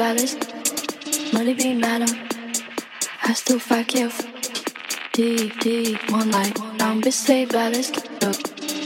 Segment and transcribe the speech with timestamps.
[0.00, 0.34] dollars,
[1.34, 2.10] money be matter.
[3.22, 4.10] I still fuck you.
[5.12, 7.92] D D one life, I'm be say dollars,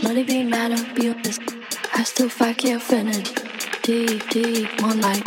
[0.02, 0.80] money be matter.
[0.94, 1.40] Be honest,
[1.94, 2.80] I still fuck you.
[2.80, 3.30] Finish.
[3.84, 5.22] D D one life,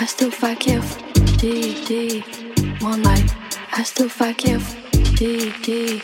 [0.00, 0.82] I still fuck you.
[1.40, 2.20] D D
[2.80, 3.30] one life,
[3.72, 4.58] I still fuck you.
[5.18, 6.00] D D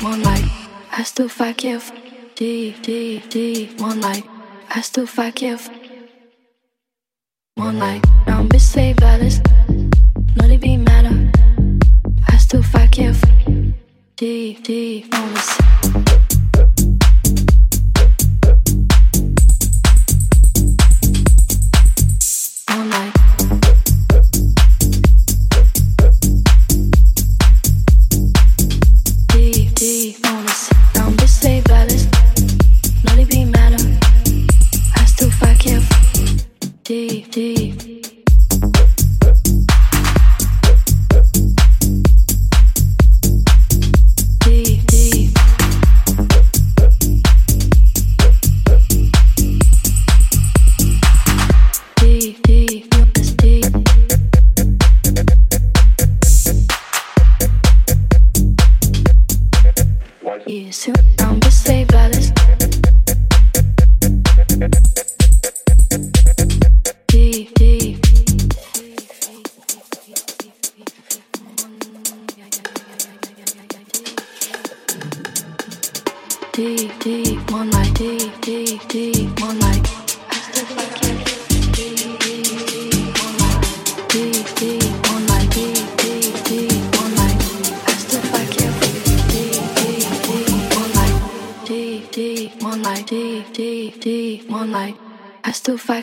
[0.00, 0.48] one life,
[0.90, 1.82] I still fuck you.
[2.34, 4.24] D D D one life,
[4.74, 5.58] I still fuck you.
[7.60, 9.42] More like round bitch say baddest.
[10.34, 11.30] No they be matter.
[12.26, 13.12] I still fuck you.
[14.16, 16.09] Deep, deep, honest.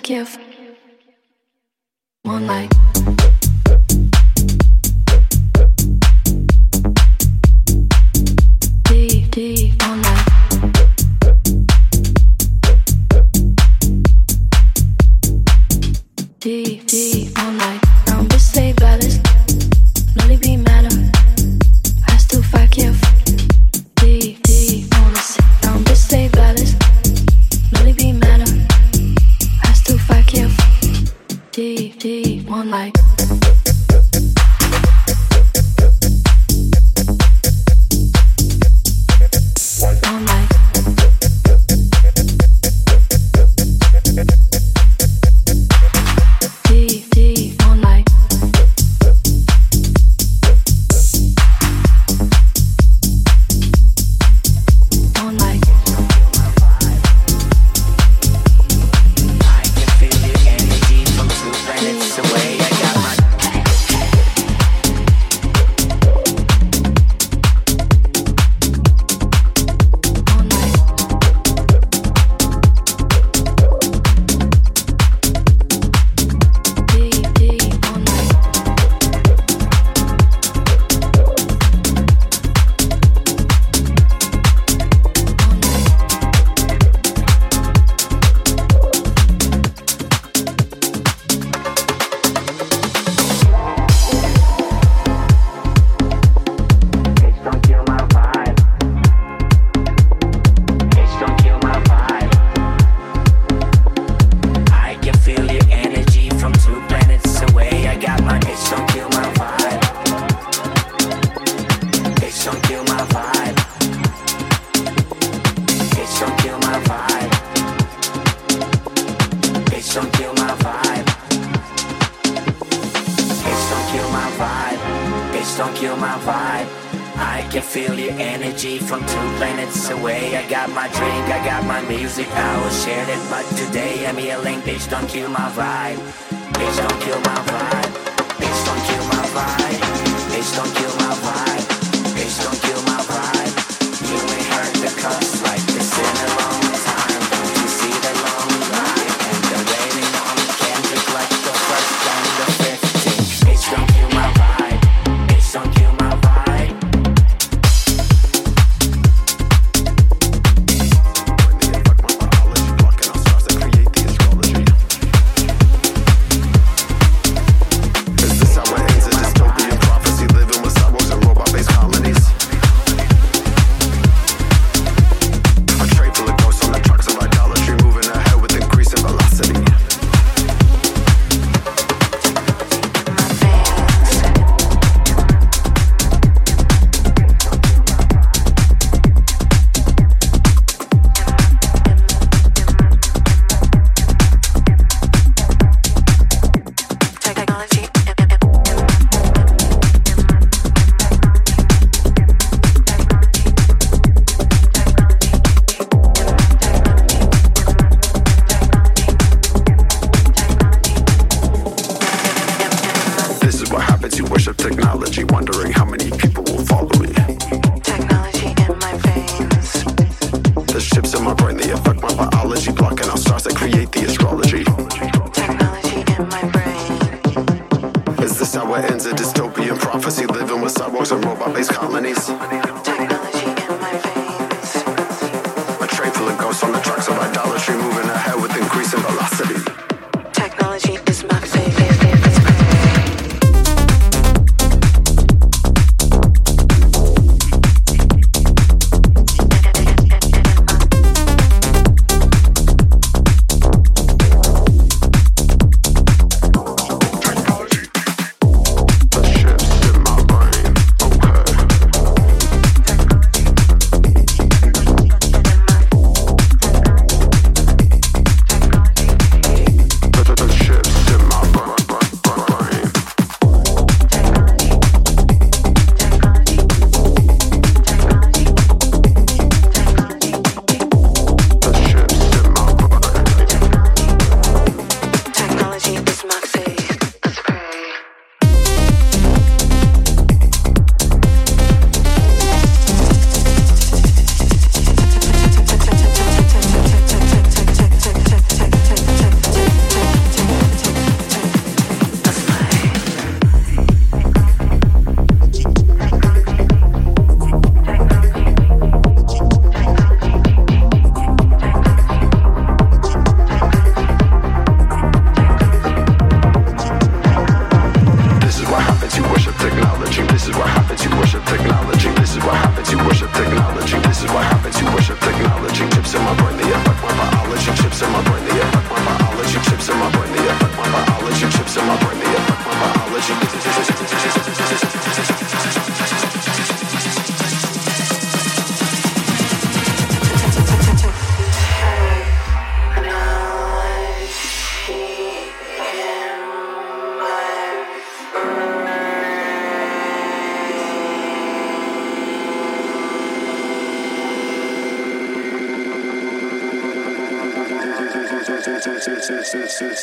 [0.08, 0.40] give
[2.24, 2.72] one light.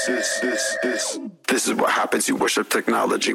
[0.07, 1.19] this, this, this,
[1.49, 2.29] this, is what happens.
[2.29, 3.35] You worship technology.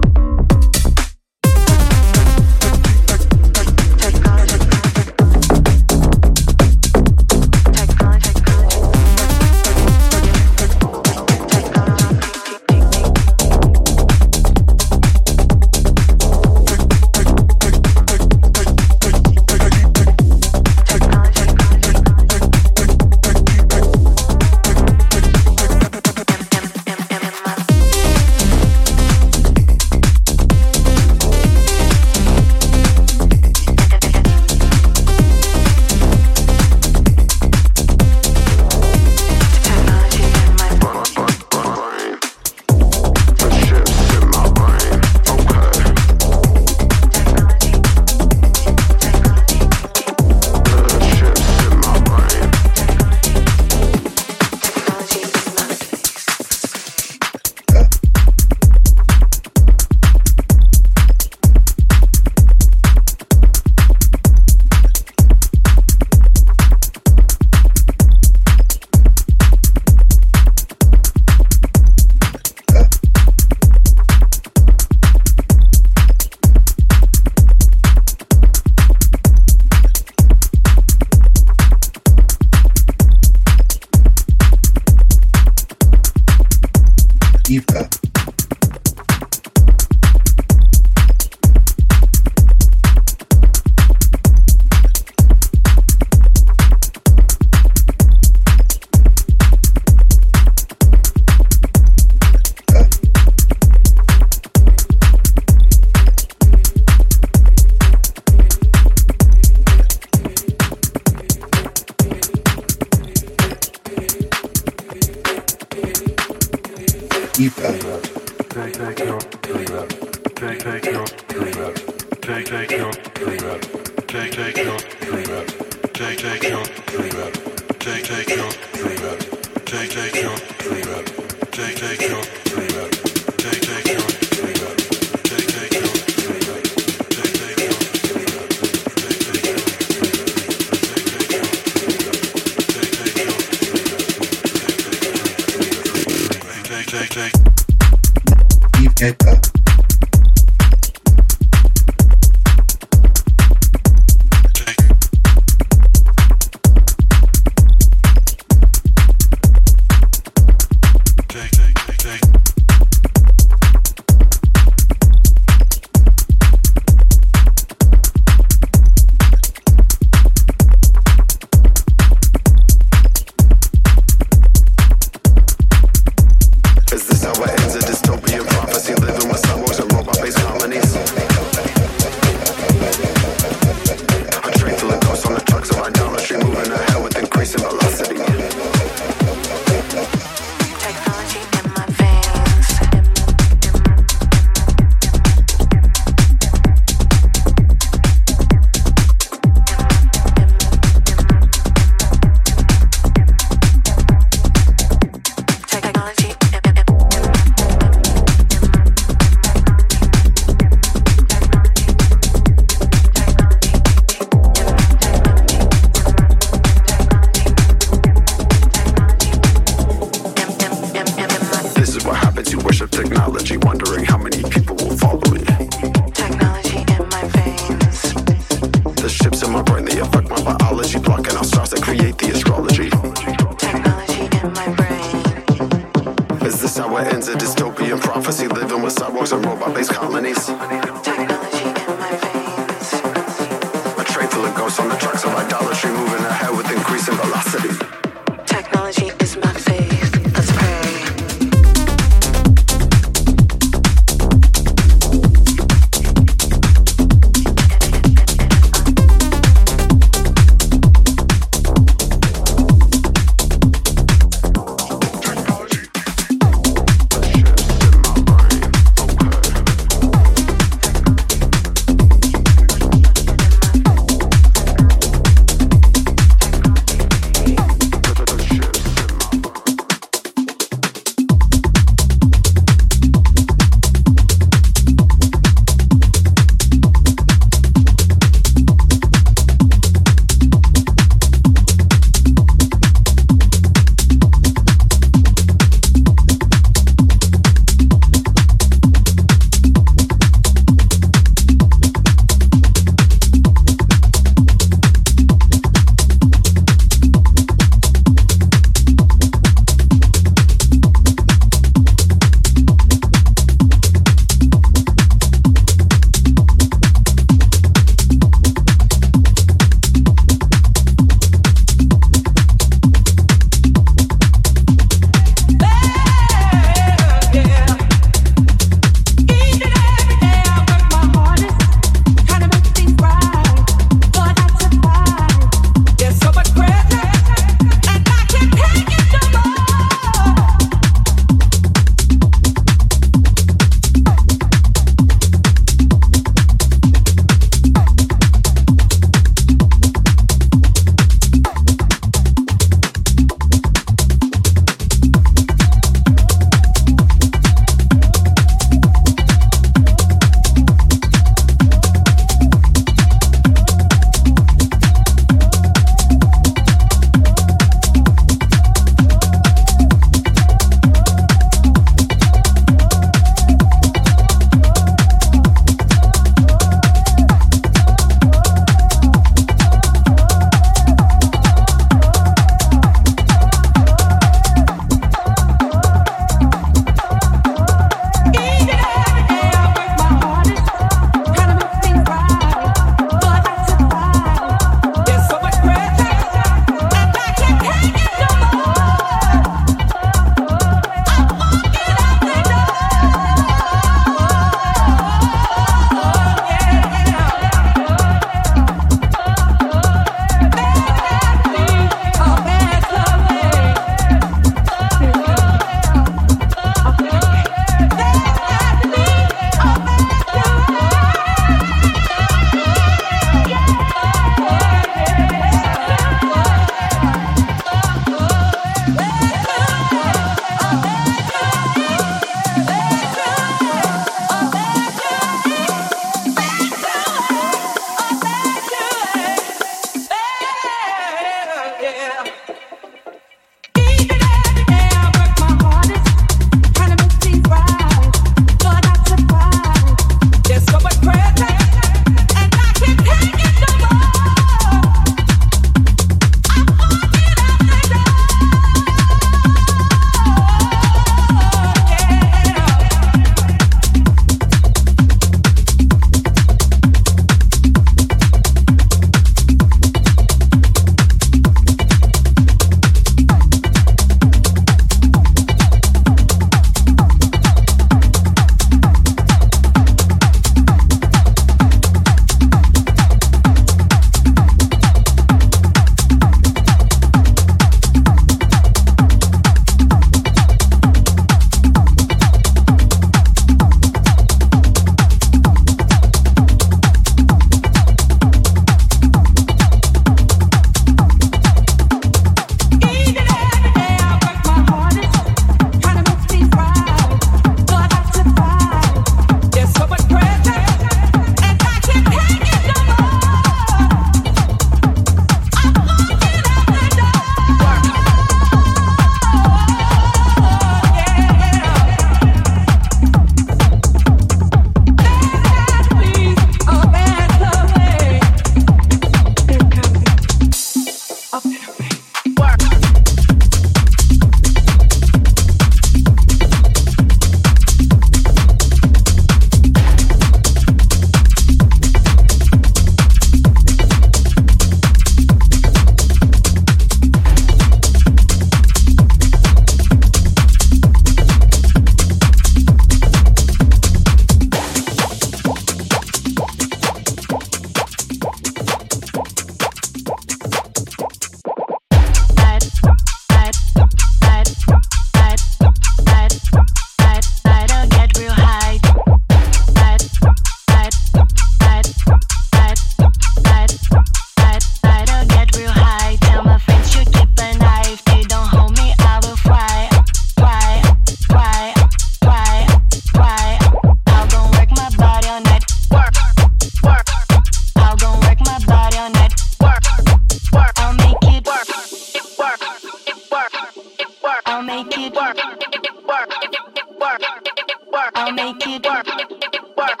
[599.76, 600.00] work,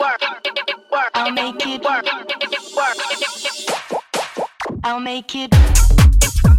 [0.00, 0.22] work,
[0.90, 1.10] work.
[1.14, 2.04] I'll make it work,
[2.76, 2.96] work.
[4.84, 6.53] I'll make it.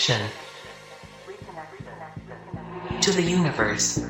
[0.00, 0.30] Reconnection
[3.02, 4.09] to the universe.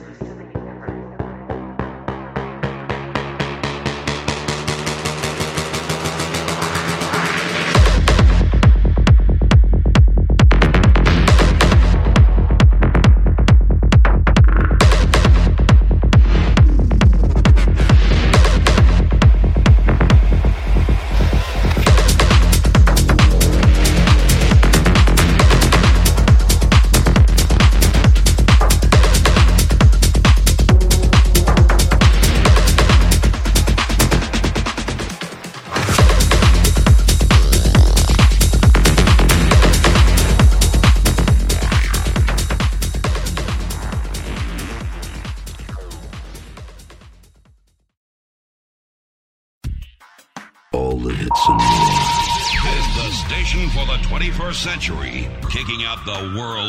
[56.10, 56.59] The world's